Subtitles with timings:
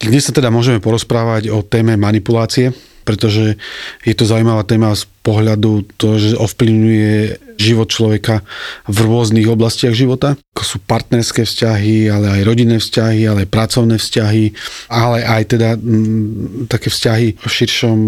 [0.00, 3.56] Dnes sa teda môžeme porozprávať o téme manipulácie, pretože
[4.04, 8.40] je to zaujímavá téma z pohľadu to, že ovplyvňuje život človeka
[8.88, 13.96] v rôznych oblastiach života, ako sú partnerské vzťahy, ale aj rodinné vzťahy, ale aj pracovné
[14.00, 14.44] vzťahy,
[14.88, 17.98] ale aj teda m, také vzťahy v širšom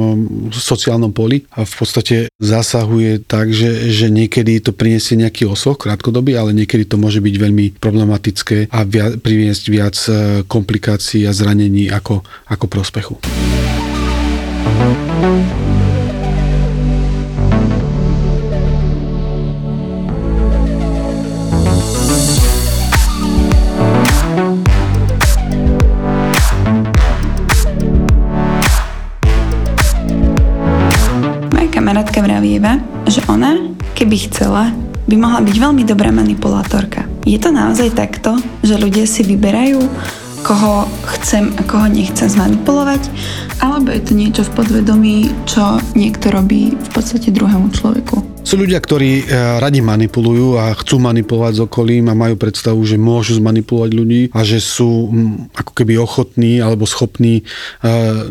[0.56, 1.44] sociálnom poli.
[1.52, 6.88] A v podstate zasahuje tak, že, že niekedy to priniesie nejaký osoch krátkodobý, ale niekedy
[6.88, 10.12] to môže byť veľmi problematické a via, priniesť viac e,
[10.48, 13.14] komplikácií a zranení ako, ako prospechu.
[31.82, 32.78] Kamarátka vravieva,
[33.10, 33.58] že ona,
[33.98, 34.70] keby chcela,
[35.04, 37.04] by mohla byť veľmi dobrá manipulátorka.
[37.26, 39.82] Je to naozaj takto, že ľudia si vyberajú,
[40.42, 43.02] koho chcem a koho nechcem zmanipulovať,
[43.62, 48.42] alebo je to niečo v podvedomí, čo niekto robí v podstate druhému človeku.
[48.42, 49.24] Sú ľudia, ktorí e,
[49.62, 54.42] radi manipulujú a chcú manipulovať s okolím a majú predstavu, že môžu zmanipulovať ľudí a
[54.42, 55.14] že sú
[55.54, 57.42] ako keby ochotní alebo schopní e,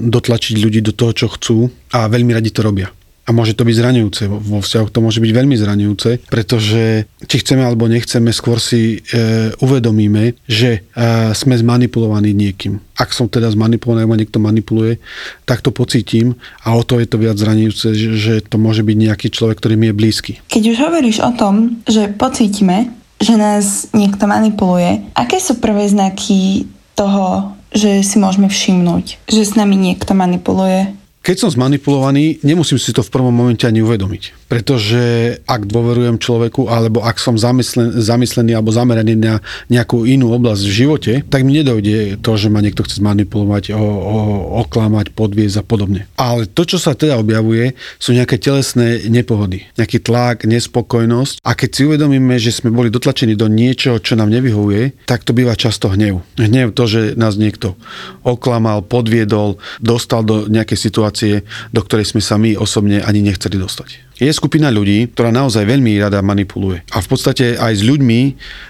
[0.04, 2.92] dotlačiť ľudí do toho, čo chcú a veľmi radi to robia.
[3.22, 4.22] A môže to byť zraňujúce.
[4.28, 9.54] Vo vzťahoch to môže byť veľmi zraňujúce, pretože či chceme alebo nechceme, skôr si e,
[9.62, 12.82] uvedomíme, že e, sme zmanipulovaní niekým.
[12.98, 14.98] Ak som teda zmanipulovaný, alebo niekto manipuluje,
[15.46, 16.34] tak to pocítim
[16.66, 19.76] a o to je to viac zraňujúce, že, že to môže byť nejaký človek, ktorý
[19.78, 20.32] mi je blízky.
[20.50, 22.90] Keď už hovoríš o tom, že pocítime,
[23.22, 26.66] že nás niekto manipuluje, aké sú prvé znaky
[26.98, 30.98] toho, že si môžeme všimnúť, že s nami niekto manipuluje?
[31.22, 34.41] Keď som zmanipulovaný, nemusím si to v prvom momente ani uvedomiť.
[34.52, 35.00] Pretože
[35.48, 39.40] ak dôverujem človeku, alebo ak som zamyslen, zamyslený alebo zameraný na
[39.72, 43.80] nejakú inú oblasť v živote, tak mi nedojde to, že ma niekto chce zmanipulovať, o,
[43.80, 44.18] o,
[44.68, 46.02] oklamať, podviezť a podobne.
[46.20, 49.64] Ale to, čo sa teda objavuje, sú nejaké telesné nepohody.
[49.80, 51.40] Nejaký tlak, nespokojnosť.
[51.48, 55.32] A keď si uvedomíme, že sme boli dotlačení do niečoho, čo nám nevyhovuje, tak to
[55.32, 56.28] býva často hnev.
[56.36, 57.80] Hnev to, že nás niekto
[58.28, 61.34] oklamal, podviedol, dostal do nejakej situácie
[61.70, 64.11] do ktorej sme sa my osobne ani nechceli dostať.
[64.22, 66.86] Je skupina ľudí, ktorá naozaj veľmi rada manipuluje.
[66.94, 68.22] A v podstate aj s ľuďmi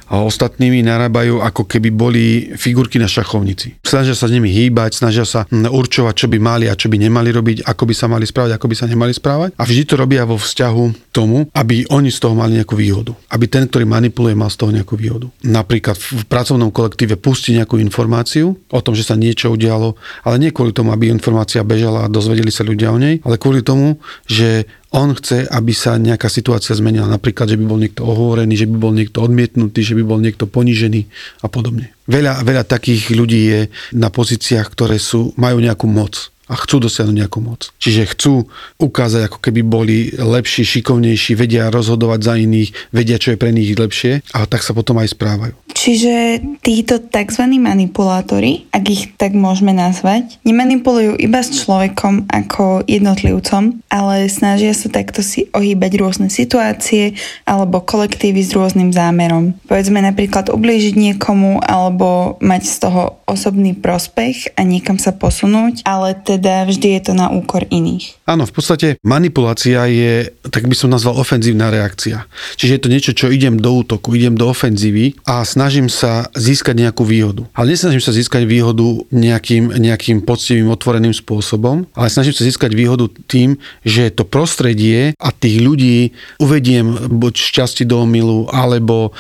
[0.08, 2.26] a ostatnými narábajú, ako keby boli
[2.56, 3.84] figurky na šachovnici.
[3.84, 7.36] Snažia sa s nimi hýbať, snažia sa určovať, čo by mali a čo by nemali
[7.36, 9.50] robiť, ako by sa mali správať, ako by sa nemali správať.
[9.60, 13.12] A vždy to robia vo vzťahu tomu, aby oni z toho mali nejakú výhodu.
[13.28, 15.28] Aby ten, ktorý manipuluje, mal z toho nejakú výhodu.
[15.44, 20.56] Napríklad v pracovnom kolektíve pustí nejakú informáciu o tom, že sa niečo udialo, ale nie
[20.56, 24.68] kvôli tomu, aby informácia bežala a dozvedeli sa ľudia o nej, ale kvôli tomu, že
[24.92, 27.08] on chce, aby sa nejaká situácia zmenila.
[27.08, 30.48] Napríklad, že by bol niekto ohovorený, že by bol niekto odmietnutý, že by bol niekto
[30.52, 31.08] ponižený
[31.42, 31.96] a podobne.
[32.12, 33.60] Veľa, veľa takých ľudí je
[33.96, 37.72] na pozíciách, ktoré sú, majú nejakú moc a chcú dosiahnuť nejakú moc.
[37.80, 43.40] Čiže chcú ukázať, ako keby boli lepší, šikovnejší, vedia rozhodovať za iných, vedia, čo je
[43.40, 45.56] pre nich lepšie a tak sa potom aj správajú.
[45.82, 47.58] Čiže títo tzv.
[47.58, 54.94] manipulátori, ak ich tak môžeme nazvať, nemanipulujú iba s človekom ako jednotlivcom, ale snažia sa
[54.94, 57.18] takto si ohýbať rôzne situácie
[57.50, 59.58] alebo kolektívy s rôznym zámerom.
[59.66, 66.14] Povedzme napríklad ublížiť niekomu alebo mať z toho osobný prospech a niekam sa posunúť, ale
[66.14, 68.22] teda vždy je to na úkor iných.
[68.30, 72.30] Áno, v podstate manipulácia je, tak by som nazval, ofenzívna reakcia.
[72.60, 76.76] Čiže je to niečo, čo idem do útoku, idem do ofenzívy a snažím sa získať
[76.88, 77.48] nejakú výhodu.
[77.56, 83.08] Ale nesnažím sa získať výhodu nejakým, nejakým poctivým, otvoreným spôsobom, ale snažím sa získať výhodu
[83.30, 83.56] tým,
[83.86, 86.12] že to prostredie a tých ľudí
[86.42, 89.14] uvediem buď šťastí do omilu, alebo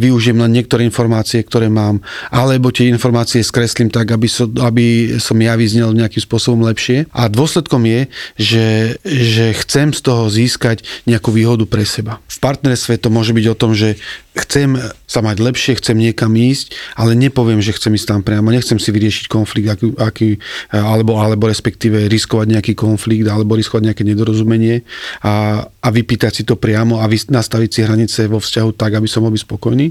[0.00, 2.00] využijem len niektoré informácie, ktoré mám,
[2.32, 7.04] alebo tie informácie skreslím tak, aby, so, aby som ja vyznel nejakým spôsobom lepšie.
[7.12, 8.00] A dôsledkom je,
[8.40, 8.66] že,
[9.04, 12.18] že chcem z toho získať nejakú výhodu pre seba.
[12.26, 14.00] V partnerstve to môže byť o tom, že
[14.34, 14.74] chcem
[15.06, 18.88] sa mať lepšie, chcem niekam ísť, ale nepoviem, že chcem ísť tam priamo, nechcem si
[18.88, 20.30] vyriešiť konflikt, aký, aký,
[20.72, 24.80] alebo, alebo respektíve riskovať nejaký konflikt, alebo riskovať nejaké nedorozumenie
[25.20, 29.28] a, a vypýtať si to priamo a nastaviť si hranice vo vzťahu tak, aby som
[29.28, 29.86] byť spokojný.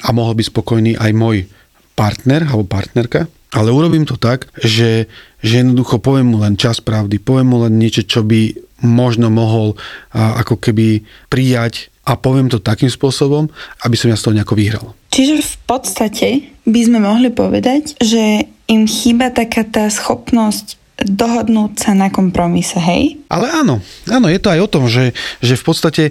[0.00, 1.44] A mohol byť spokojný aj môj
[1.92, 5.06] partner alebo partnerka, ale urobím to tak, že,
[5.38, 8.50] že jednoducho poviem mu len čas pravdy, poviem mu len niečo, čo by
[8.82, 9.78] možno mohol
[10.10, 13.48] a, ako keby prijať a poviem to takým spôsobom,
[13.84, 14.86] aby som ja z toho nejako vyhral.
[15.10, 16.28] Čiže v podstate
[16.68, 23.18] by sme mohli povedať, že im chýba taká tá schopnosť dohodnúť sa na kompromise, hej?
[23.26, 25.10] Ale áno, áno, je to aj o tom, že,
[25.42, 26.02] že v podstate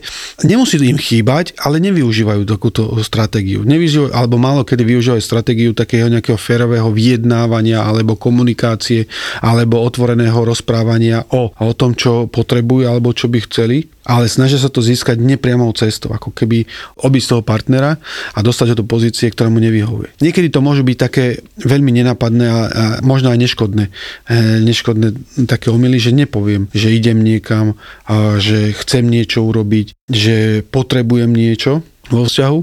[0.43, 3.63] nemusí im chýbať, ale nevyužívajú takúto stratégiu.
[3.63, 9.07] Nevyužívajú, alebo málo kedy využívajú stratégiu takého nejakého férového vyjednávania alebo komunikácie
[9.39, 14.67] alebo otvoreného rozprávania o, o tom, čo potrebujú alebo čo by chceli ale snažia sa
[14.67, 16.67] to získať nepriamou cestou, ako keby
[16.99, 17.97] obísť toho partnera
[18.35, 20.19] a dostať ho do pozície, ktorá mu nevyhovuje.
[20.19, 23.85] Niekedy to môže byť také veľmi nenapadné a, a možno aj neškodné,
[24.27, 25.07] e, neškodné
[25.47, 31.81] také omily, že nepoviem, že idem niekam, a že chcem niečo urobiť, že potrebujem niečo
[32.11, 32.59] vo vzťahu,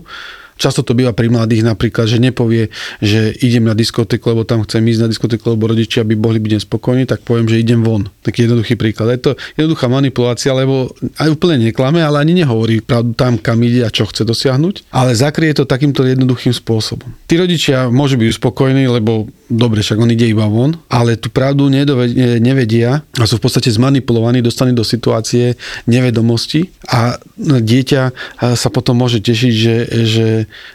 [0.60, 2.68] Často to býva pri mladých napríklad, že nepovie,
[3.00, 6.52] že idem na diskotéku, lebo tam chcem ísť na diskotéku, lebo rodičia by mohli byť
[6.60, 8.12] nespokojní, tak poviem, že idem von.
[8.20, 9.16] Taký jednoduchý príklad.
[9.16, 13.88] Je to jednoduchá manipulácia, lebo aj úplne neklame, ale ani nehovorí pravdu tam, kam ide
[13.88, 17.08] a čo chce dosiahnuť, ale zakrie to takýmto jednoduchým spôsobom.
[17.24, 21.66] Tí rodičia môžu byť uspokojení, lebo dobre, však on ide iba von, ale tú pravdu
[22.40, 25.58] nevedia a sú v podstate zmanipulovaní, dostaní do situácie
[25.90, 28.02] nevedomosti a dieťa
[28.54, 29.76] sa potom môže tešiť, že,
[30.06, 30.28] že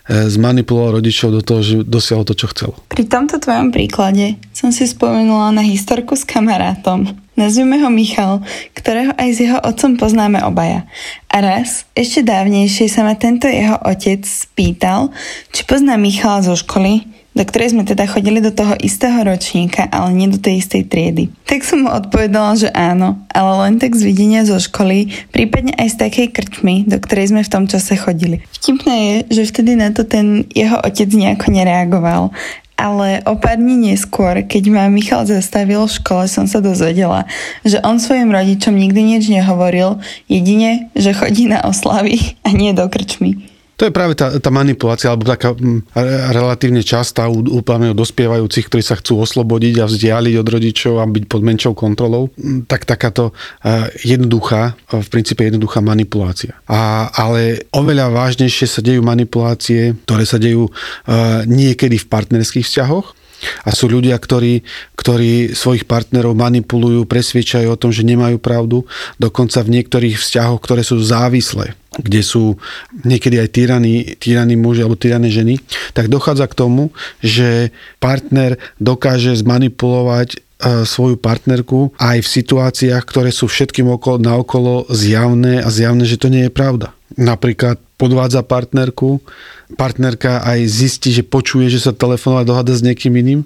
[0.06, 2.70] E, zmanipuloval rodičov do toho, že dosiahol to, čo chcel.
[2.94, 7.10] Pri tomto tvojom príklade som si spomenula na historku s kamarátom.
[7.34, 8.46] Nazvime ho Michal,
[8.78, 10.88] ktorého aj s jeho otcom poznáme obaja.
[11.28, 15.12] A raz, ešte dávnejšie sa ma tento jeho otec spýtal,
[15.52, 17.04] či pozná Michala zo školy,
[17.36, 21.24] do ktorej sme teda chodili do toho istého ročníka, ale nie do tej istej triedy.
[21.44, 26.00] Tak som mu odpovedala, že áno, ale len tak z videnia zo školy, prípadne aj
[26.00, 28.40] z takej krčmy, do ktorej sme v tom čase chodili.
[28.56, 32.32] Vtipné je, že vtedy na to ten jeho otec nejako nereagoval,
[32.76, 37.24] ale o pár dní neskôr, keď ma Michal zastavil v škole, som sa dozvedela,
[37.64, 42.88] že on svojim rodičom nikdy nič nehovoril, jedine, že chodí na oslavy a nie do
[42.92, 43.55] krčmy.
[43.76, 45.84] To je práve tá, tá manipulácia, alebo taká m,
[46.32, 47.60] relatívne častá u, u
[47.92, 52.32] dospievajúcich, ktorí sa chcú oslobodiť a vzdialiť od rodičov a byť pod menšou kontrolou.
[52.72, 56.56] Tak takáto uh, jednoduchá, v princípe jednoduchá manipulácia.
[56.72, 63.12] A, ale oveľa vážnejšie sa dejú manipulácie, ktoré sa dejú uh, niekedy v partnerských vzťahoch,
[63.64, 64.64] a sú ľudia, ktorí,
[64.98, 68.88] ktorí svojich partnerov manipulujú, presviečajú o tom, že nemajú pravdu,
[69.22, 72.60] dokonca v niektorých vzťahoch, ktoré sú závislé kde sú
[73.08, 75.64] niekedy aj tyraní, tyraní muži alebo tyrané ženy,
[75.96, 76.92] tak dochádza k tomu,
[77.24, 77.72] že
[78.04, 80.38] partner dokáže zmanipulovať e,
[80.84, 86.28] svoju partnerku aj v situáciách, ktoré sú všetkým okolo, naokolo zjavné a zjavné, že to
[86.28, 86.92] nie je pravda.
[87.16, 89.18] Napríklad podvádza partnerku,
[89.74, 93.42] partnerka aj zistí, že počuje, že sa telefonovať dohada s niekým iným.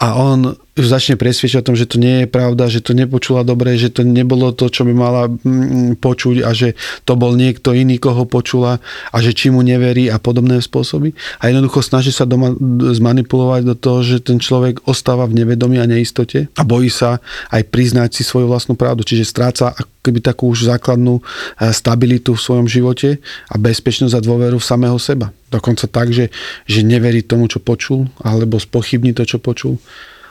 [0.00, 3.46] A on už začne presviečať o tom, že to nie je pravda, že to nepočula
[3.46, 6.74] dobre, že to nebolo to, čo by mala mm, počuť a že
[7.06, 8.82] to bol niekto iný, koho počula
[9.14, 11.14] a že či mu neverí a podobné spôsoby.
[11.38, 12.50] A jednoducho snaží sa doma
[12.90, 17.22] zmanipulovať do toho, že ten človek ostáva v nevedomí a neistote a bojí sa
[17.54, 19.06] aj priznať si svoju vlastnú pravdu.
[19.06, 24.58] Čiže stráca keby takú už základnú eh, stabilitu v svojom živote a bezpečnosť a dôveru
[24.60, 25.30] v samého seba.
[25.48, 26.34] Dokonca tak, že,
[26.66, 29.78] že neverí tomu, čo počul, alebo spochybní to, čo počul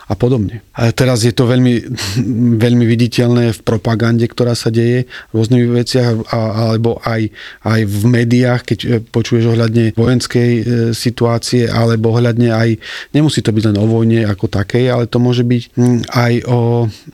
[0.07, 0.65] a podobne.
[0.75, 1.83] A teraz je to veľmi,
[2.65, 7.31] veľmi viditeľné v propagande, ktorá sa deje v rôznych veciach, alebo aj,
[7.63, 10.61] aj v médiách, keď e, počuješ ohľadne vojenskej e,
[10.91, 12.69] situácie, alebo ohľadne aj,
[13.15, 16.59] nemusí to byť len o vojne ako takej, ale to môže byť hm, aj o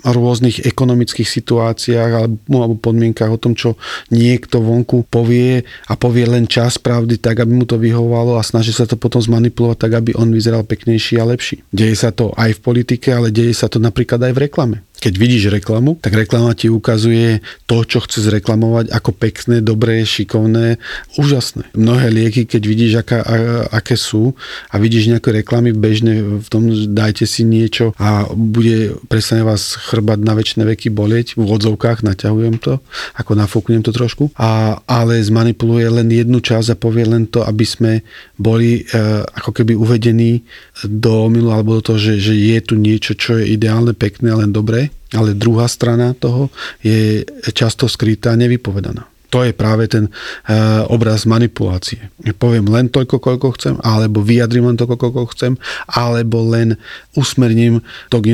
[0.04, 3.78] rôznych ekonomických situáciách alebo, alebo podmienkach, o tom, čo
[4.10, 8.74] niekto vonku povie a povie len čas pravdy tak, aby mu to vyhovovalo a snaží
[8.74, 11.62] sa to potom zmanipulovať tak, aby on vyzeral peknejší a lepší.
[11.70, 14.78] Deje sa to aj v politike, politike, ale deje sa to napríklad aj v reklame.
[15.00, 20.76] Keď vidíš reklamu, tak reklama ti ukazuje to, čo chce zreklamovať ako pekné, dobré, šikovné,
[21.16, 21.72] úžasné.
[21.72, 23.36] Mnohé lieky, keď vidíš, aká, a,
[23.80, 24.36] aké sú
[24.68, 30.20] a vidíš nejaké reklamy bežné v tom, dajte si niečo a bude presne vás chrbať
[30.20, 32.84] na väčšie veky bolieť, v odzovkách naťahujem to,
[33.16, 37.64] ako nafúknem to trošku, a, ale zmanipuluje len jednu časť a povie len to, aby
[37.64, 37.92] sme
[38.36, 40.44] boli e, ako keby uvedení
[40.84, 44.52] do omilu alebo do toho, že, že je tu niečo, čo je ideálne, pekné, len
[44.52, 46.54] dobré ale druhá strana toho
[46.86, 49.06] je často skrytá, nevypovedaná.
[49.30, 52.10] To je práve ten uh, obraz manipulácie.
[52.42, 55.54] Poviem len toľko, koľko chcem, alebo vyjadrím len toľko, koľko chcem,
[55.86, 56.82] alebo len
[57.14, 58.34] usmerním to k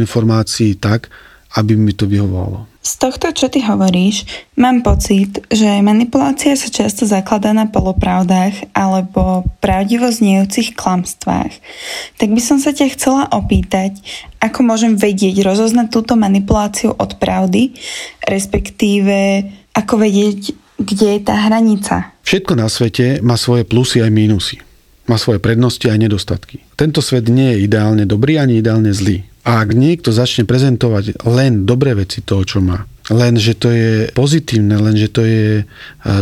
[0.80, 1.12] tak,
[1.60, 2.75] aby mi to vyhovovalo.
[2.86, 4.30] Z tohto, čo ty hovoríš,
[4.62, 11.50] mám pocit, že manipulácia sa často zakladá na polopravdách alebo pravdivo znejúcich klamstvách.
[12.22, 13.98] Tak by som sa ťa chcela opýtať,
[14.38, 17.74] ako môžem vedieť rozoznať túto manipuláciu od pravdy,
[18.22, 22.14] respektíve ako vedieť, kde je tá hranica.
[22.22, 24.62] Všetko na svete má svoje plusy aj mínusy.
[25.10, 26.62] Má svoje prednosti aj nedostatky.
[26.78, 31.70] Tento svet nie je ideálne dobrý ani ideálne zlý A ak niekto začne prezentovať len
[31.70, 35.64] dobré veci toho, čo má, len, že to je pozitívne, len, že to je e,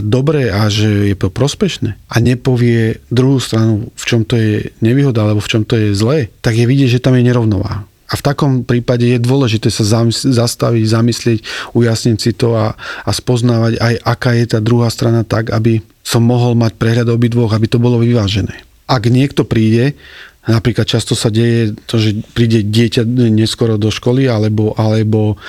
[0.04, 5.24] dobré a že je to prospešné a nepovie druhú stranu, v čom to je nevýhoda
[5.24, 7.88] alebo v čom to je zlé, tak je vidieť, že tam je nerovnováha.
[8.12, 11.40] A v takom prípade je dôležité sa zastaviť, zamyslieť,
[11.74, 16.22] ujasniť si to a, a spoznávať aj, aká je tá druhá strana tak, aby som
[16.22, 18.60] mohol mať prehľad obidvoch, aby to bolo vyvážené.
[18.86, 19.96] Ak niekto príde
[20.44, 25.40] Napríklad často sa deje to, že príde dieťa neskoro do školy alebo, alebo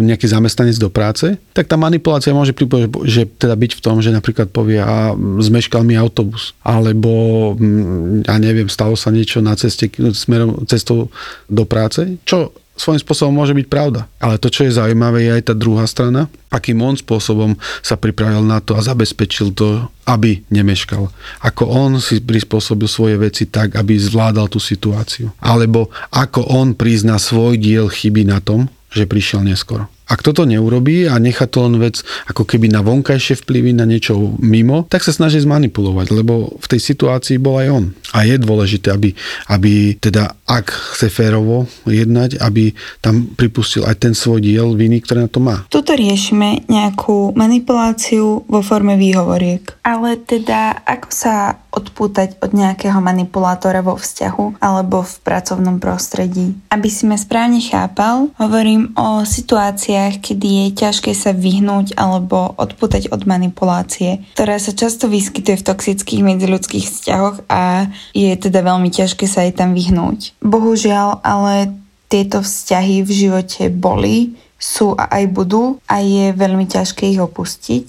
[0.00, 4.12] nejaký zamestnanec do práce, tak tá manipulácia môže pripovedať, že teda byť v tom, že
[4.12, 7.10] napríklad povie a zmeškal mi autobus alebo
[7.56, 11.08] mm, ja neviem, stalo sa niečo na ceste smerom cestou
[11.48, 14.08] do práce, čo svojím spôsobom môže byť pravda.
[14.16, 18.40] Ale to, čo je zaujímavé, je aj tá druhá strana, akým on spôsobom sa pripravil
[18.40, 21.12] na to a zabezpečil to, aby nemeškal.
[21.44, 25.28] Ako on si prispôsobil svoje veci tak, aby zvládal tú situáciu.
[25.44, 29.86] Alebo ako on prizná svoj diel chyby na tom, že prišiel neskoro.
[30.10, 34.18] Ak toto neurobí a nechá to len vec ako keby na vonkajšie vplyvy, na niečo
[34.42, 37.84] mimo, tak sa snaží zmanipulovať, lebo v tej situácii bol aj on.
[38.10, 39.14] A je dôležité, aby,
[39.46, 40.66] aby teda ak
[40.98, 45.62] chce férovo jednať, aby tam pripustil aj ten svoj diel viny, ktoré na to má.
[45.70, 49.78] Tuto riešime nejakú manipuláciu vo forme výhovoriek.
[49.86, 51.34] Ale teda ako sa
[51.80, 56.54] odpútať od nejakého manipulátora vo vzťahu alebo v pracovnom prostredí.
[56.68, 63.08] Aby si ma správne chápal, hovorím o situáciách, kedy je ťažké sa vyhnúť alebo odpútať
[63.10, 69.24] od manipulácie, ktorá sa často vyskytuje v toxických medziľudských vzťahoch a je teda veľmi ťažké
[69.24, 70.36] sa aj tam vyhnúť.
[70.44, 71.72] Bohužiaľ, ale
[72.10, 77.86] tieto vzťahy v živote boli, sú a aj budú a je veľmi ťažké ich opustiť.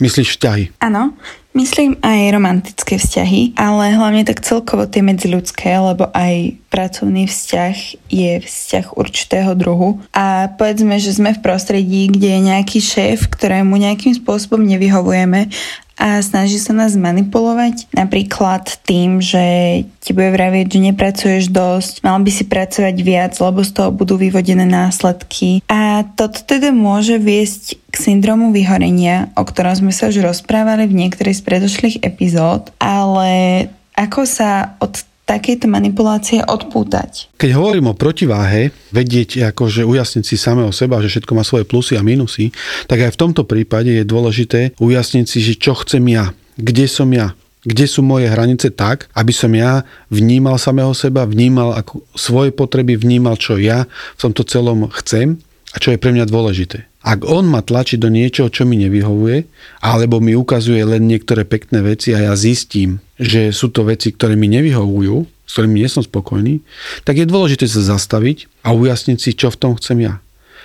[0.00, 0.64] Myslíš vzťahy?
[0.80, 1.14] Áno,
[1.54, 7.76] myslím aj romantické vzťahy, ale hlavne tak celkovo tie medziľudské, lebo aj pracovný vzťah
[8.10, 10.02] je vzťah určitého druhu.
[10.10, 15.54] A povedzme, že sme v prostredí, kde je nejaký šéf, ktorému nejakým spôsobom nevyhovujeme
[15.94, 17.86] a snaží sa nás manipulovať.
[17.94, 23.62] Napríklad tým, že ti bude vravieť, že nepracuješ dosť, mal by si pracovať viac, lebo
[23.62, 25.62] z toho budú vyvodené následky.
[25.70, 31.06] A toto teda môže viesť k syndromu vyhorenia, o ktorom sme sa už rozprávali v
[31.06, 37.32] niektorej z predošlých epizód, ale ako sa od takéto manipulácie odpútať.
[37.40, 41.96] Keď hovorím o protiváhe, vedieť akože ujasniť si samého seba, že všetko má svoje plusy
[41.96, 42.52] a minusy,
[42.84, 47.08] tak aj v tomto prípade je dôležité ujasniť si, že čo chcem ja, kde som
[47.08, 47.32] ja,
[47.64, 53.00] kde sú moje hranice tak, aby som ja vnímal samého seba, vnímal ako svoje potreby,
[53.00, 55.40] vnímal, čo ja v tomto celom chcem
[55.74, 56.86] a čo je pre mňa dôležité.
[57.02, 59.44] Ak on ma tlačí do niečoho, čo mi nevyhovuje,
[59.82, 64.38] alebo mi ukazuje len niektoré pekné veci a ja zistím, že sú to veci, ktoré
[64.38, 66.64] mi nevyhovujú, s ktorými nie som spokojný,
[67.04, 70.22] tak je dôležité sa zastaviť a ujasniť si, čo v tom chcem ja.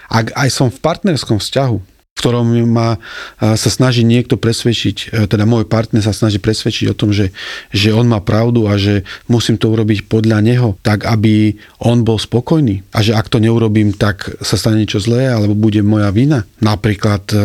[0.08, 3.00] Ak aj som v partnerskom vzťahu, v ktorom ma
[3.40, 7.32] sa snaží niekto presvedčiť, e, teda môj partner sa snaží presvedčiť o tom, že,
[7.72, 12.20] že on má pravdu a že musím to urobiť podľa neho, tak aby on bol
[12.20, 12.84] spokojný.
[12.92, 16.44] A že ak to neurobím, tak sa stane niečo zlé, alebo bude moja vina.
[16.60, 17.40] Napríklad e,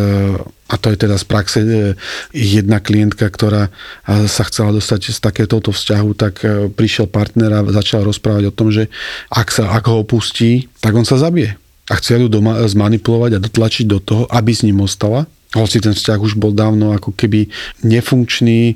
[0.65, 1.67] a to je teda z praxe e,
[2.35, 3.71] jedna klientka, ktorá
[4.27, 6.43] sa chcela dostať z takéto vzťahu, tak
[6.75, 8.91] prišiel partner a začal rozprávať o tom, že
[9.31, 11.55] ak, sa, ak ho opustí, tak on sa zabije
[11.89, 15.29] a chcel ju doma zmanipulovať a dotlačiť do toho, aby s ním ostala.
[15.55, 17.47] Hoci ten vzťah už bol dávno ako keby
[17.85, 18.75] nefunkčný,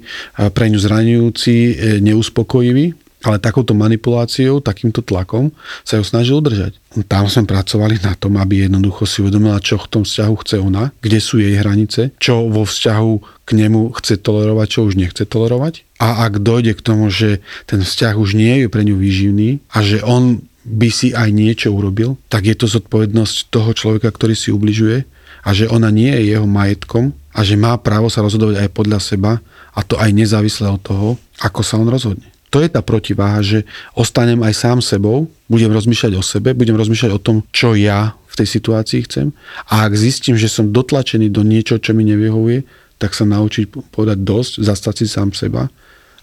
[0.55, 5.51] pre ňu zraňujúci, e, neuspokojivý, ale takouto manipuláciou, takýmto tlakom
[5.83, 6.79] sa ju snažil udržať.
[7.11, 10.95] Tam sme pracovali na tom, aby jednoducho si uvedomila, čo v tom vzťahu chce ona,
[11.03, 15.83] kde sú jej hranice, čo vo vzťahu k nemu chce tolerovať, čo už nechce tolerovať.
[15.99, 19.83] A ak dojde k tomu, že ten vzťah už nie je pre ňu výživný a
[19.83, 24.51] že on by si aj niečo urobil, tak je to zodpovednosť toho človeka, ktorý si
[24.51, 25.07] ubližuje
[25.43, 28.99] a že ona nie je jeho majetkom a že má právo sa rozhodovať aj podľa
[28.99, 29.31] seba
[29.71, 31.07] a to aj nezávisle od toho,
[31.39, 32.27] ako sa on rozhodne.
[32.49, 33.61] To je tá protiváha, že
[33.93, 38.33] ostanem aj sám sebou, budem rozmýšľať o sebe, budem rozmýšľať o tom, čo ja v
[38.41, 39.27] tej situácii chcem
[39.69, 42.65] a ak zistím, že som dotlačený do niečo, čo mi nevyhovuje,
[42.99, 45.71] tak sa naučiť povedať dosť, zastať si sám seba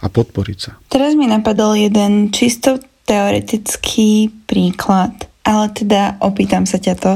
[0.03, 0.77] a podporiť sa.
[0.93, 5.15] Teraz mi napadol jeden čisto teoretický príklad,
[5.47, 7.13] ale teda opýtam sa ťa to.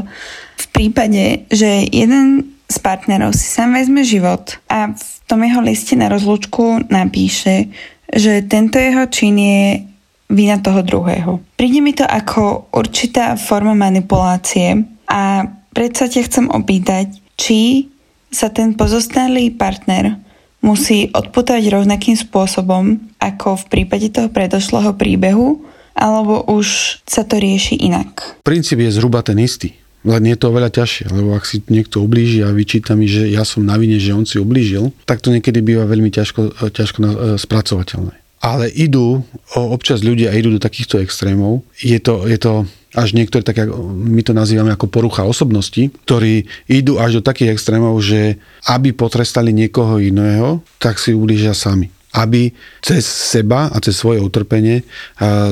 [0.56, 5.98] V prípade, že jeden z partnerov si sám vezme život a v tom jeho liste
[5.98, 7.66] na rozlúčku napíše,
[8.06, 9.90] že tento jeho čin je
[10.30, 11.42] vina toho druhého.
[11.58, 15.42] Príde mi to ako určitá forma manipulácie a
[15.74, 17.90] predsa ťa chcem opýtať, či
[18.30, 20.14] sa ten pozostalý partner
[20.62, 25.66] musí odputať rovnakým spôsobom ako v prípade toho predošlého príbehu,
[26.00, 28.40] alebo už sa to rieši inak?
[28.40, 29.76] Princíp je zhruba ten istý.
[30.00, 33.44] Len je to oveľa ťažšie, lebo ak si niekto ublíži a vyčíta mi, že ja
[33.44, 37.08] som na vine, že on si ublížil, tak to niekedy býva veľmi ťažko, ťažko e,
[37.36, 38.16] spracovateľné.
[38.40, 39.20] Ale idú,
[39.52, 41.60] občas ľudia idú do takýchto extrémov.
[41.76, 42.64] Je to, je to
[42.96, 48.00] až niektoré, tak my to nazývame ako porucha osobnosti, ktorí idú až do takých extrémov,
[48.00, 48.40] že
[48.72, 52.50] aby potrestali niekoho iného, tak si ublížia sami aby
[52.82, 54.82] cez seba a cez svoje utrpenie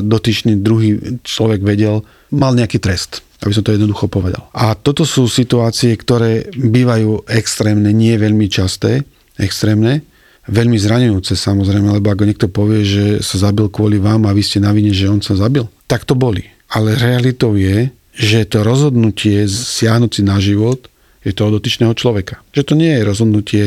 [0.03, 2.03] dotyčný druhý človek vedel,
[2.35, 4.51] mal nejaký trest aby som to jednoducho povedal.
[4.51, 9.07] A toto sú situácie, ktoré bývajú extrémne, nie veľmi časté,
[9.39, 10.03] extrémne,
[10.51, 14.59] veľmi zraňujúce samozrejme, lebo ako niekto povie, že sa zabil kvôli vám a vy ste
[14.59, 16.51] na vine, že on sa zabil, tak to boli.
[16.75, 20.91] Ale realitou je, že to rozhodnutie siahnuť si na život
[21.23, 22.43] je toho dotyčného človeka.
[22.51, 23.65] Že to nie je rozhodnutie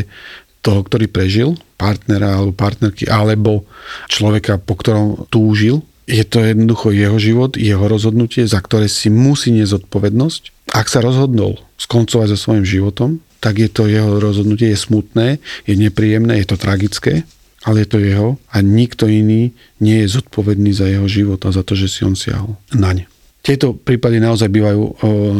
[0.62, 3.66] toho, ktorý prežil, partnera alebo partnerky, alebo
[4.08, 5.82] človeka, po ktorom túžil.
[6.06, 10.74] Je to jednoducho jeho život, jeho rozhodnutie, za ktoré si musí niesť zodpovednosť.
[10.74, 15.74] Ak sa rozhodol skoncovať so svojím životom, tak je to jeho rozhodnutie, je smutné, je
[15.74, 17.26] nepríjemné, je to tragické,
[17.66, 21.66] ale je to jeho a nikto iný nie je zodpovedný za jeho život a za
[21.66, 23.06] to, že si on siahol na ne.
[23.42, 24.92] Tieto prípady naozaj bývajú o,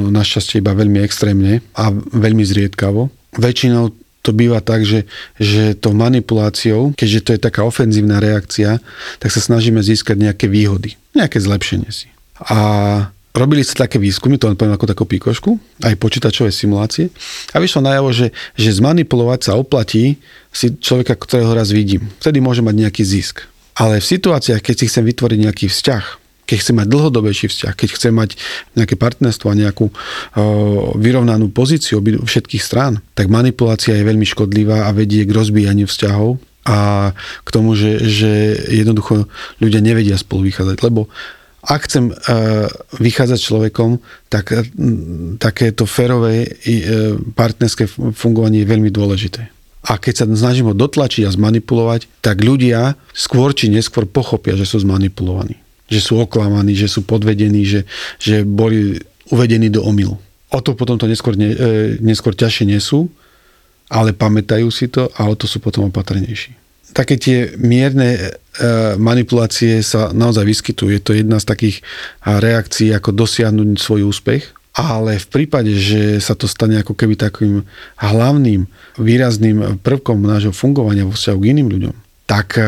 [0.10, 3.14] našťastie iba veľmi extrémne a veľmi zriedkavo.
[3.38, 5.10] Väčšinou to býva tak, že,
[5.42, 8.78] že to manipuláciou, keďže to je taká ofenzívna reakcia,
[9.18, 12.08] tak sa snažíme získať nejaké výhody, nejaké zlepšenie si.
[12.46, 12.58] A
[13.34, 17.10] robili sa také výskumy, to len poviem ako takú píkošku, aj počítačové simulácie
[17.54, 20.22] a vyšlo najavo, že, že zmanipulovať sa oplatí
[20.54, 22.12] si človeka, ktorého raz vidím.
[22.22, 23.50] Vtedy môže mať nejaký zisk.
[23.72, 27.90] Ale v situáciách, keď si chcem vytvoriť nejaký vzťah, keď chce mať dlhodobejší vzťah, keď
[27.96, 28.30] chce mať
[28.76, 29.94] nejaké partnerstvo a nejakú o,
[31.00, 37.12] vyrovnanú pozíciu všetkých strán, tak manipulácia je veľmi škodlivá a vedie k rozbíjaniu vzťahov a
[37.18, 38.32] k tomu, že, že
[38.70, 39.26] jednoducho
[39.64, 40.78] ľudia nevedia spolu vychádzať.
[40.84, 41.10] Lebo
[41.62, 42.10] ak chcem
[42.98, 44.02] vychádzať človekom,
[44.34, 44.50] tak
[45.38, 46.58] takéto férové
[47.38, 47.86] partnerské
[48.18, 49.46] fungovanie je veľmi dôležité.
[49.82, 54.70] A keď sa snažím ho dotlačiť a zmanipulovať, tak ľudia skôr či neskôr pochopia, že
[54.70, 55.58] sú zmanipulovaní
[55.92, 57.84] že sú oklamaní, že sú podvedení, že,
[58.16, 58.96] že boli
[59.28, 60.16] uvedení do omylu.
[60.52, 63.12] O to potom to neskôr, ne, e, neskôr ťažšie nesú,
[63.92, 66.56] ale pamätajú si to a o to sú potom opatrnejší.
[66.92, 68.20] Také tie mierne e,
[69.00, 70.92] manipulácie sa naozaj vyskytujú.
[70.92, 71.78] Je to jedna z takých
[72.24, 77.68] reakcií, ako dosiahnuť svoj úspech, ale v prípade, že sa to stane ako keby takým
[78.00, 78.68] hlavným
[79.00, 81.96] výrazným prvkom nášho fungovania vo vzťahu k iným ľuďom,
[82.28, 82.64] tak e,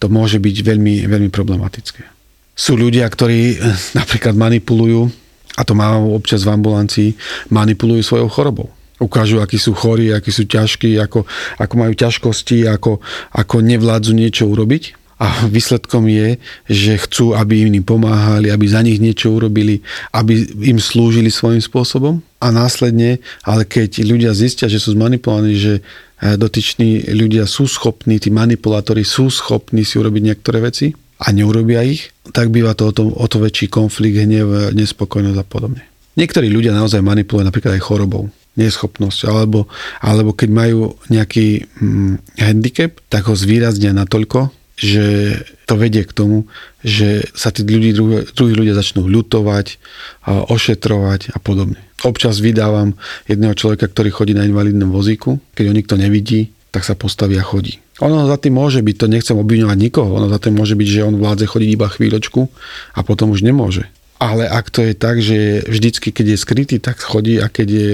[0.00, 2.15] to môže byť veľmi, veľmi problematické.
[2.56, 3.56] Sú ľudia, ktorí eh,
[3.92, 5.12] napríklad manipulujú,
[5.56, 7.10] a to mám občas v ambulancii,
[7.52, 8.68] manipulujú svojou chorobou.
[8.96, 11.28] Ukážu, akí sú chorí, akí sú ťažkí, ako,
[11.60, 13.04] ako majú ťažkosti, ako,
[13.36, 14.96] ako nevládzu niečo urobiť.
[15.16, 16.36] A výsledkom je,
[16.68, 19.80] že chcú, aby im pomáhali, aby za nich niečo urobili,
[20.12, 22.20] aby im slúžili svojím spôsobom.
[22.40, 28.16] A následne, ale keď ľudia zistia, že sú zmanipulovaní, že eh, dotyční ľudia sú schopní,
[28.16, 32.92] tí manipulátori sú schopní si urobiť niektoré veci, a neurobia ich, tak býva to o
[32.92, 35.82] to, o to väčší konflikt, hnev, nespokojnosť a podobne.
[36.16, 39.68] Niektorí ľudia naozaj manipulujú napríklad aj chorobou, neschopnosť, alebo,
[40.00, 46.44] alebo keď majú nejaký hm, handicap, tak ho zvýraznia natoľko, že to vedie k tomu,
[46.84, 49.80] že sa tí ľudí, druhí, druhí ľudia začnú ľutovať,
[50.28, 51.80] ošetrovať a podobne.
[52.04, 52.92] Občas vydávam
[53.24, 57.44] jedného človeka, ktorý chodí na invalidnom vozíku, keď ho nikto nevidí, tak sa postaví a
[57.44, 57.80] chodí.
[58.04, 61.08] Ono za tým môže byť, to nechcem obviňovať nikoho, ono za tým môže byť, že
[61.08, 62.52] on vládze chodiť iba chvíľočku
[62.92, 63.88] a potom už nemôže.
[64.20, 67.90] Ale ak to je tak, že vždycky, keď je skrytý, tak chodí a keď je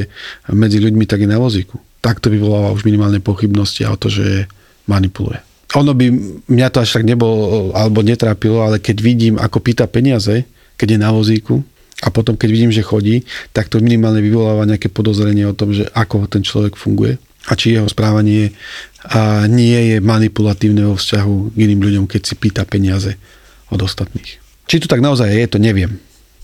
[0.51, 1.79] medzi ľuďmi, tak je na vozíku.
[2.03, 4.51] Tak to vyvoláva už minimálne pochybnosti a o to, že
[4.91, 5.39] manipuluje.
[5.79, 6.07] Ono by,
[6.51, 10.43] mňa to až tak nebolo, alebo netrápilo, ale keď vidím, ako pýta peniaze,
[10.75, 11.63] keď je na vozíku,
[12.03, 13.23] a potom, keď vidím, že chodí,
[13.55, 17.15] tak to minimálne vyvoláva nejaké podozrenie o tom, že ako ten človek funguje
[17.49, 18.55] a či jeho správanie
[19.03, 23.19] a nie je manipulatívne vo vzťahu k iným ľuďom, keď si pýta peniaze
[23.73, 24.39] od ostatných.
[24.71, 25.99] Či to tak naozaj je, to neviem.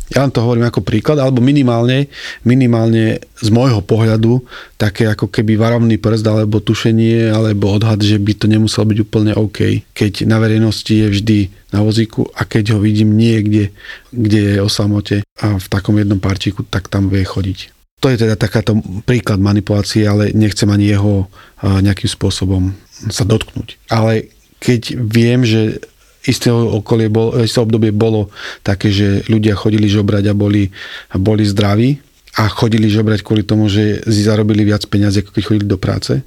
[0.08, 2.08] Ja len to hovorím ako príklad, alebo minimálne,
[2.40, 4.40] minimálne z môjho pohľadu
[4.80, 9.32] také ako keby varovný prst, alebo tušenie, alebo odhad, že by to nemuselo byť úplne
[9.36, 11.38] OK, keď na verejnosti je vždy
[11.76, 13.68] na vozíku a keď ho vidím niekde,
[14.08, 17.77] kde je o samote a v takom jednom parčíku, tak tam vie chodiť.
[17.98, 21.26] To je teda takáto príklad manipulácie, ale nechcem ani jeho
[21.62, 22.70] nejakým spôsobom
[23.10, 23.74] sa dotknúť.
[23.90, 24.30] Ale
[24.62, 25.82] keď viem, že
[26.22, 28.30] isté okolie bol, isté obdobie bolo
[28.62, 30.70] také, že ľudia chodili žobrať a boli,
[31.18, 31.98] boli zdraví
[32.38, 36.22] a chodili žobrať kvôli tomu, že si zarobili viac peniazy, ako keď chodili do práce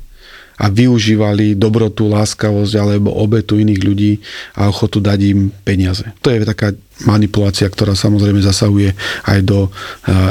[0.62, 4.14] a využívali dobrotu, láskavosť alebo obetu iných ľudí
[4.54, 6.06] a ochotu dať im peniaze.
[6.22, 6.78] To je taká
[7.10, 8.94] manipulácia, ktorá samozrejme zasahuje
[9.26, 9.74] aj do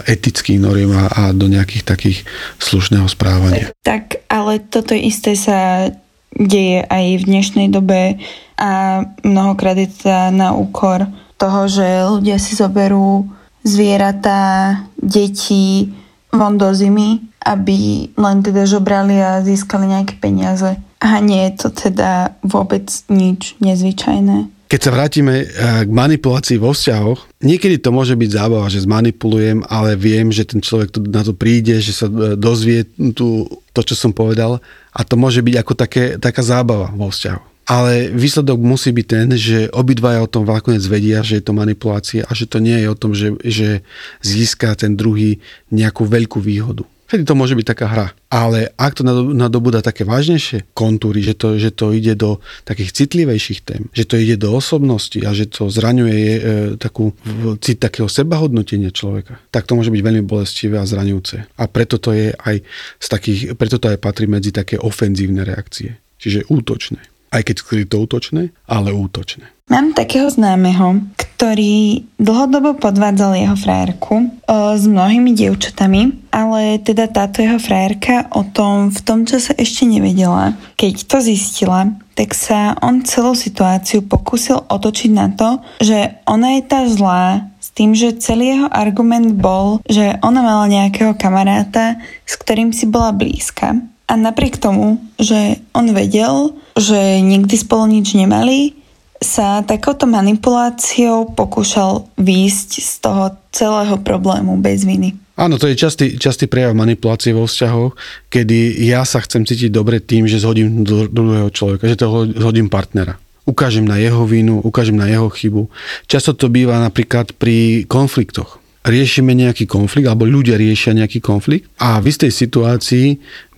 [0.06, 2.18] etických noriem a, a do nejakých takých
[2.62, 3.74] slušného správania.
[3.82, 5.90] Tak, ale toto isté sa
[6.30, 8.22] deje aj v dnešnej dobe
[8.54, 13.26] a mnohokrát je to na úkor toho, že ľudia si zoberú
[13.66, 15.90] zvieratá, deti
[16.30, 20.76] von do zimy, aby len teda žobrali a získali nejaké peniaze.
[21.00, 24.60] A nie je to teda vôbec nič nezvyčajné.
[24.70, 25.46] Keď sa vrátime eh,
[25.82, 30.62] k manipulácii vo vzťahoch, niekedy to môže byť zábava, že zmanipulujem, ale viem, že ten
[30.62, 32.86] človek na to príde, že sa eh, dozvie
[33.18, 34.62] tú, to, čo som povedal
[34.94, 37.50] a to môže byť ako také, taká zábava vo vzťahu.
[37.70, 42.26] Ale výsledok musí byť ten, že obidvaja o tom nakoniec vedia, že je to manipulácia
[42.26, 43.86] a že to nie je o tom, že, že
[44.26, 45.38] získa ten druhý
[45.70, 46.82] nejakú veľkú výhodu.
[47.10, 48.06] Vtedy to môže byť taká hra.
[48.30, 49.02] Ale ak to
[49.34, 54.14] nadobúda také vážnejšie kontúry, že to, že to ide do takých citlivejších tém, že to
[54.14, 56.40] ide do osobnosti a že to zraňuje e,
[56.78, 57.10] takú
[57.58, 61.50] cit takého sebahodnotenia človeka, tak to môže byť veľmi bolestivé a zraňujúce.
[61.58, 62.62] A preto to je aj
[63.02, 65.98] z takých, preto to aj patrí medzi také ofenzívne reakcie.
[66.22, 67.02] Čiže útočné.
[67.30, 69.46] Aj keď skryto útočné, ale útočné.
[69.70, 74.26] Mám takého známeho, ktorý dlhodobo podvádzal jeho frajerku o,
[74.74, 80.58] s mnohými dievčatami, ale teda táto jeho frajerka o tom v tom čase ešte nevedela.
[80.74, 86.62] Keď to zistila, tak sa on celú situáciu pokúsil otočiť na to, že ona je
[86.66, 92.34] tá zlá, s tým, že celý jeho argument bol, že ona mala nejakého kamaráta, s
[92.34, 93.78] ktorým si bola blízka.
[94.10, 98.74] A napriek tomu, že on vedel, že nikdy spolu nič nemali,
[99.22, 105.14] sa takouto manipuláciou pokúšal výjsť z toho celého problému bez viny.
[105.38, 107.96] Áno, to je častý, častý prejav manipulácie vo vzťahoch,
[108.28, 113.16] kedy ja sa chcem cítiť dobre tým, že zhodím druhého človeka, že to zhodím partnera.
[113.48, 115.72] Ukážem na jeho vinu, ukážem na jeho chybu.
[116.04, 122.00] Často to býva napríklad pri konfliktoch riešime nejaký konflikt, alebo ľudia riešia nejaký konflikt a
[122.00, 123.06] v istej situácii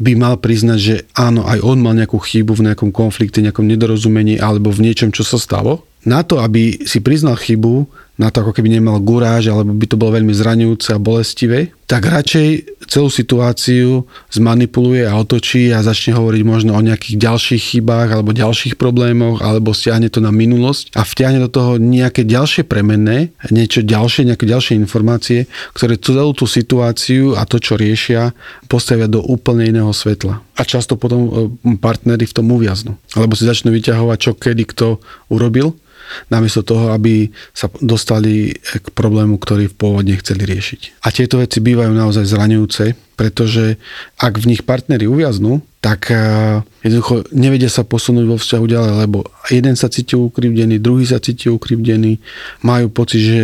[0.03, 4.43] by mal priznať, že áno, aj on mal nejakú chybu v nejakom konflikte, nejakom nedorozumení
[4.43, 5.87] alebo v niečom, čo sa stalo.
[6.03, 7.87] Na to, aby si priznal chybu,
[8.21, 12.09] na to ako keby nemal guráž, alebo by to bolo veľmi zraňujúce a bolestivé, tak
[12.09, 12.49] radšej
[12.89, 18.81] celú situáciu zmanipuluje a otočí a začne hovoriť možno o nejakých ďalších chybách alebo ďalších
[18.81, 24.29] problémoch, alebo stiahne to na minulosť a vtiahne do toho nejaké ďalšie premenné, niečo ďalšie,
[24.29, 28.33] nejaké ďalšie informácie, ktoré celú tú situáciu a to, čo riešia,
[28.73, 30.41] postavia do úplne iného svetla.
[30.57, 31.31] A často potom e,
[31.77, 32.97] partnery v tom uviaznú.
[33.17, 34.87] Alebo si začnú vyťahovať, čo kedy kto
[35.29, 35.77] urobil
[36.29, 41.05] namiesto toho, aby sa dostali k problému, ktorý v pôvodne chceli riešiť.
[41.05, 42.85] A tieto veci bývajú naozaj zraňujúce,
[43.17, 43.77] pretože
[44.19, 49.27] ak v nich partnery uviaznú, tak eh, jednoducho nevedia sa posunúť vo vzťahu ďalej, lebo
[49.51, 52.23] jeden sa cíti ukrivdený, druhý sa cíti ukrivdený,
[52.63, 53.41] majú pocit, že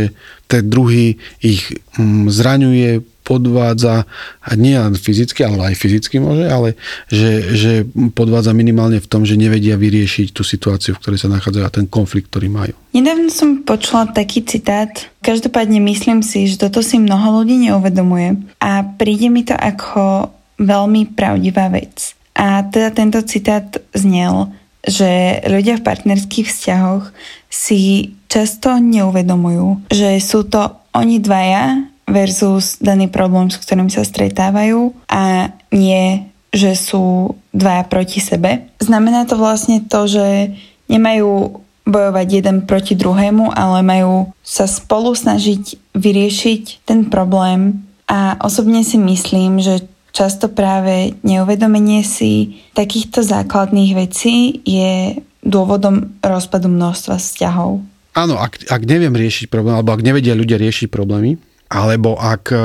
[0.46, 1.66] ten druhý ich
[1.98, 4.08] mm, zraňuje, podvádza,
[4.56, 6.80] nie len fyzicky, ale aj fyzicky môže, ale
[7.12, 7.72] že, že
[8.16, 11.84] podvádza minimálne v tom, že nevedia vyriešiť tú situáciu, v ktorej sa nachádzajú a ten
[11.84, 12.72] konflikt, ktorý majú.
[12.96, 14.88] Nedávno som počula taký citát,
[15.20, 21.12] každopádne myslím si, že toto si mnoho ľudí neuvedomuje a príde mi to ako veľmi
[21.12, 22.16] pravdivá vec.
[22.32, 24.48] A teda tento citát znel,
[24.86, 27.12] že ľudia v partnerských vzťahoch
[27.50, 34.96] si často neuvedomujú, že sú to oni dvaja versus daný problém, s ktorým sa stretávajú
[35.12, 38.66] a nie, že sú dvaja proti sebe.
[38.80, 40.56] Znamená to vlastne to, že
[40.88, 48.84] nemajú bojovať jeden proti druhému, ale majú sa spolu snažiť vyriešiť ten problém a osobne
[48.84, 57.80] si myslím, že často práve neuvedomenie si takýchto základných vecí je dôvodom rozpadu množstva vzťahov.
[58.16, 61.38] Áno, ak, ak neviem riešiť problém, alebo ak nevedia ľudia riešiť problémy,
[61.68, 62.59] alebo ak e,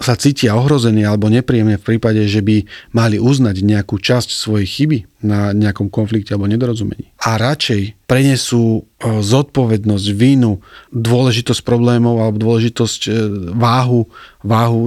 [0.00, 4.98] sa cítia ohrození alebo nepríjemne v prípade, že by mali uznať nejakú časť svojej chyby
[5.24, 7.12] na nejakom konflikte alebo nedorozumení.
[7.24, 10.60] A radšej prenesú e, zodpovednosť, vínu,
[10.92, 13.10] dôležitosť problémov alebo dôležitosť e,
[13.56, 14.08] váhu,
[14.40, 14.80] váhu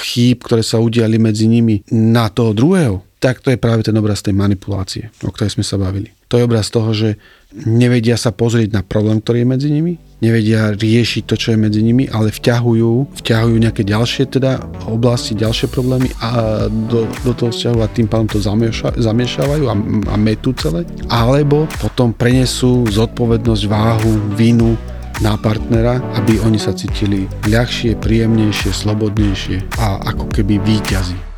[0.00, 4.20] chýb, ktoré sa udiali medzi nimi na toho druhého, tak to je práve ten obraz
[4.20, 6.12] tej manipulácie, o ktorej sme sa bavili.
[6.28, 7.16] To je obraz toho, že
[7.64, 11.84] nevedia sa pozrieť na problém, ktorý je medzi nimi, nevedia riešiť to, čo je medzi
[11.84, 17.78] nimi, ale vťahujú, vťahujú nejaké ďalšie teda oblasti, ďalšie problémy a do, do toho vzťahu
[17.84, 19.74] a tým pádom to zamieša, zamiešavajú a,
[20.12, 20.88] a metú celé.
[21.12, 24.76] Alebo potom prenesú zodpovednosť, váhu, vinu
[25.20, 31.35] na partnera, aby oni sa cítili ľahšie, príjemnejšie, slobodnejšie a ako keby výťazí.